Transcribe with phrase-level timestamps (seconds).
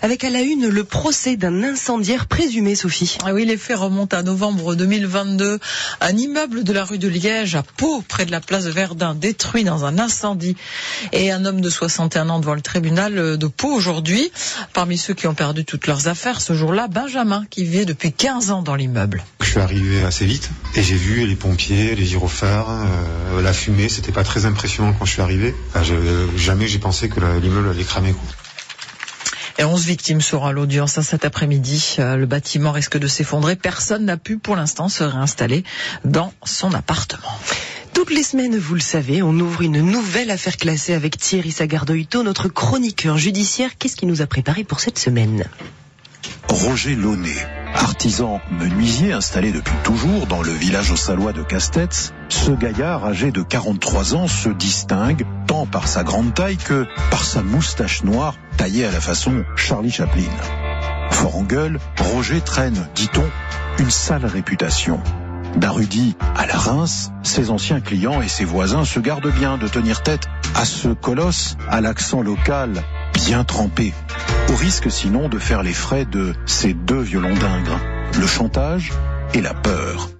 [0.00, 3.18] Avec à la une le procès d'un incendiaire présumé, Sophie.
[3.24, 5.58] Ah oui, les faits remontent à novembre 2022.
[6.00, 9.64] Un immeuble de la rue de Liège à Pau, près de la place Verdun, détruit
[9.64, 10.56] dans un incendie.
[11.12, 14.30] Et un homme de 61 ans devant le tribunal de Pau aujourd'hui.
[14.72, 18.50] Parmi ceux qui ont perdu toutes leurs affaires ce jour-là, Benjamin, qui vivait depuis 15
[18.52, 19.24] ans dans l'immeuble.
[19.40, 23.88] Je suis arrivé assez vite et j'ai vu les pompiers, les gyrophares, euh, la fumée.
[23.88, 25.54] C'était pas très impressionnant quand je suis arrivé.
[25.70, 25.94] Enfin, je,
[26.36, 28.12] jamais j'ai pensé que l'immeuble allait cramer.
[28.12, 28.22] Quoi.
[29.58, 31.96] Et 11 victimes seront à l'audience cet après-midi.
[31.98, 33.56] Euh, le bâtiment risque de s'effondrer.
[33.56, 35.64] Personne n'a pu pour l'instant se réinstaller
[36.04, 37.28] dans son appartement.
[37.92, 42.22] Toutes les semaines, vous le savez, on ouvre une nouvelle affaire classée avec Thierry Sagardoito,
[42.22, 43.76] notre chroniqueur judiciaire.
[43.76, 45.44] Qu'est-ce qu'il nous a préparé pour cette semaine?
[46.48, 47.34] Roger Launay,
[47.74, 53.42] artisan menuisier installé depuis toujours dans le village salois de Castets, ce gaillard âgé de
[53.42, 58.84] 43 ans se distingue tant par sa grande taille que par sa moustache noire taillée
[58.84, 60.22] à la façon Charlie Chaplin.
[61.10, 63.28] Fort en gueule, Roger traîne, dit-on,
[63.78, 65.00] une sale réputation.
[65.56, 70.02] D'Arudi à la Reims, ses anciens clients et ses voisins se gardent bien de tenir
[70.02, 72.72] tête à ce colosse à l'accent local
[73.14, 73.92] bien trempé,
[74.50, 77.80] au risque sinon de faire les frais de ces deux violons d'ingres,
[78.18, 78.92] le chantage
[79.34, 80.10] et la peur.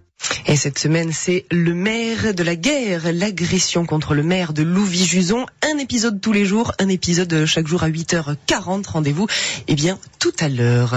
[0.47, 5.47] Et cette semaine, c'est le maire de la guerre, l'agression contre le maire de Louvis-Juson.
[5.63, 8.89] Un épisode tous les jours, un épisode chaque jour à 8h40.
[8.89, 9.27] Rendez-vous,
[9.69, 10.95] eh bien, tout à l'heure.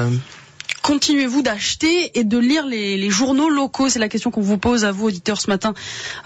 [0.84, 3.88] Continuez-vous d'acheter et de lire les, journaux locaux?
[3.88, 5.76] C'est la question qu'on vous pose à vous, auditeurs, ce matin.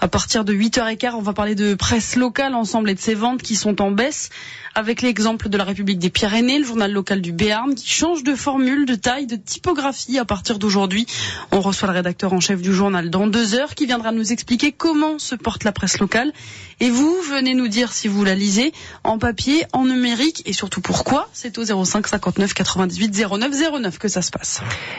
[0.00, 3.42] À partir de 8h15, on va parler de presse locale ensemble et de ses ventes
[3.42, 4.30] qui sont en baisse.
[4.74, 8.34] Avec l'exemple de la République des Pyrénées, le journal local du Béarn, qui change de
[8.34, 11.06] formule, de taille, de typographie à partir d'aujourd'hui.
[11.50, 14.72] On reçoit le rédacteur en chef du journal dans deux heures, qui viendra nous expliquer
[14.72, 16.32] comment se porte la presse locale.
[16.80, 20.82] Et vous, venez nous dire si vous la lisez en papier, en numérique, et surtout
[20.82, 21.28] pourquoi.
[21.32, 24.45] C'est au 05 59 98 09 09 que ça se passe.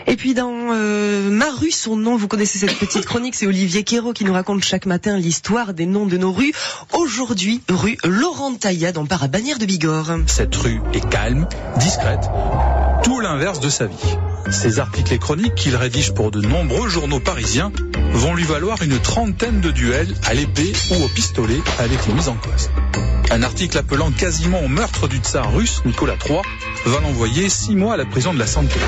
[0.05, 3.83] Et puis dans euh, Ma rue, son nom, vous connaissez cette petite chronique, c'est Olivier
[3.83, 6.53] Quérault qui nous raconte chaque matin l'histoire des noms de nos rues.
[6.93, 8.53] Aujourd'hui, rue Laurent
[9.09, 10.17] part à Bagnères de Bigorre.
[10.27, 11.47] Cette rue est calme,
[11.77, 12.29] discrète,
[13.03, 14.17] tout l'inverse de sa vie.
[14.49, 17.71] Ces articles et chroniques qu'il rédige pour de nombreux journaux parisiens
[18.13, 22.29] vont lui valoir une trentaine de duels à l'épée ou au pistolet avec les mises
[22.29, 22.69] en cause.
[23.29, 26.39] Un article appelant quasiment au meurtre du tsar russe Nicolas III
[26.85, 28.79] va l'envoyer six mois à la prison de la Santé.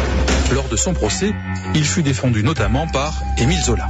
[0.53, 1.33] Lors de son procès,
[1.75, 3.85] il fut défendu notamment par Émile Zola.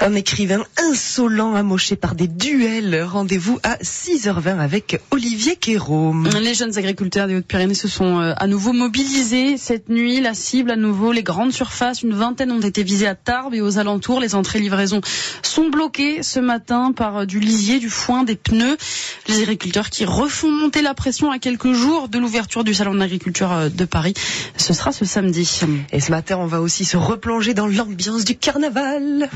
[0.00, 3.02] Un écrivain insolent amoché par des duels.
[3.02, 6.14] Rendez-vous à 6h20 avec Olivier Quérault.
[6.40, 10.20] Les jeunes agriculteurs des Hautes-Pyrénées se sont à nouveau mobilisés cette nuit.
[10.20, 12.02] La cible à nouveau, les grandes surfaces.
[12.02, 14.20] Une vingtaine ont été visées à Tarbes et aux alentours.
[14.20, 15.00] Les entrées livraisons
[15.42, 18.76] sont bloquées ce matin par du lisier, du foin, des pneus.
[19.26, 23.68] Les agriculteurs qui refont monter la pression à quelques jours de l'ouverture du salon d'agriculture
[23.68, 24.14] de Paris.
[24.56, 25.60] Ce sera ce samedi.
[25.92, 29.28] Et ce matin, on va aussi se replonger dans l'ambiance du carnaval.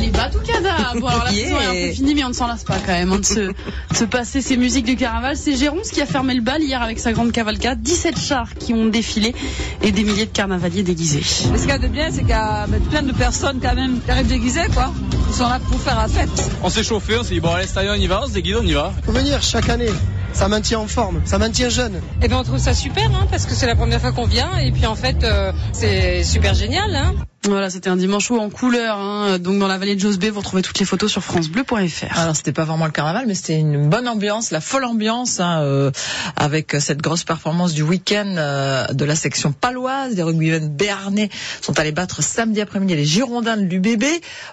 [0.00, 1.46] Allez, Batucada Bon, alors la Yeah.
[1.46, 3.24] saison est un peu finie, mais on ne s'en lasse pas quand même hein, de,
[3.24, 3.54] se, de
[3.94, 5.36] se passer ces musiques du carnaval.
[5.36, 7.80] C'est Jérôme qui a fermé le bal hier avec sa grande cavalcade.
[7.82, 9.34] 17 chars qui ont défilé
[9.82, 11.22] et des milliers de carnavaliers déguisés.
[11.52, 13.60] Mais ce qu'il y a de bien, c'est qu'il y a ben, plein de personnes
[13.62, 14.92] quand même qui arrivent déguisées, quoi.
[15.28, 16.50] Ils sont là pour faire la fête.
[16.62, 18.32] On s'est chauffé, on s'est dit bon allez cette année on y va, on se
[18.32, 18.92] déguise, on y va.
[19.04, 19.90] Faut venir chaque année.
[20.32, 22.00] Ça maintient en forme, ça maintient jeune.
[22.22, 24.56] Eh ben on trouve ça super hein, parce que c'est la première fois qu'on vient
[24.58, 26.94] et puis en fait euh, c'est super génial.
[26.94, 27.14] Hein.
[27.44, 28.98] Voilà, c'était un dimanche chaud en couleur.
[28.98, 29.38] Hein.
[29.38, 32.18] Donc dans la vallée de Josbé, vous retrouvez toutes les photos sur francebleu.fr.
[32.18, 35.62] Alors c'était pas vraiment le carnaval, mais c'était une bonne ambiance, la folle ambiance, hein,
[35.62, 35.90] euh,
[36.36, 40.14] avec cette grosse performance du week-end euh, de la section paloise.
[40.14, 41.30] Des rugbymen béarnais
[41.62, 44.04] sont allés battre samedi après-midi les Girondins de l'UBB,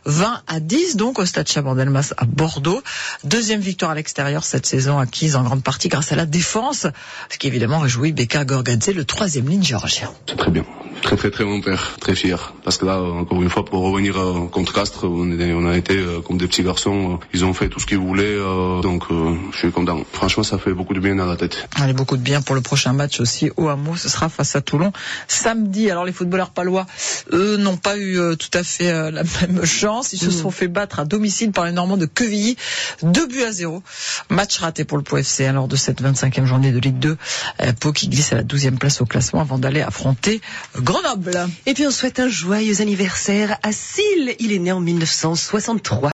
[0.05, 2.81] 20 à 10 donc au stade Chabandelmas à Bordeaux.
[3.25, 6.87] Deuxième victoire à l'extérieur cette saison acquise en grande partie grâce à la défense,
[7.29, 10.09] ce qui évidemment réjouit Beka Gorgadze, le troisième ligne géorgien.
[10.25, 10.63] C'est très bien.
[11.01, 12.53] Très très très mon père, très fier.
[12.63, 15.77] Parce que là, encore une fois, pour revenir euh, contre Castres, on, est- on a
[15.77, 17.13] été euh, comme des petits garçons.
[17.13, 19.99] euh, Ils ont fait tout ce qu'ils voulaient, euh, donc euh, je suis content.
[20.13, 21.67] Franchement, ça fait beaucoup de bien à la tête.
[21.75, 23.95] Allez, beaucoup de bien pour le prochain match aussi au Hameau.
[23.95, 24.91] Ce sera face à Toulon
[25.27, 25.89] samedi.
[25.91, 26.85] Alors les footballeurs palois,
[27.33, 30.13] eux, n'ont pas eu euh, tout à fait euh, la même chance.
[30.13, 32.57] Ils se sont fait battre à domicile par les Normands de Quevilly.
[33.03, 33.83] Deux buts à zéro.
[34.29, 37.17] Match raté pour le Pau FC lors de cette 25e journée de Ligue 2.
[37.61, 40.41] Euh, Pau qui glisse à la 12e place au classement avant d'aller affronter
[40.77, 41.47] Grenoble.
[41.65, 44.35] Et puis on souhaite un joyeux anniversaire à Syl.
[44.39, 45.99] Il est né en 1963.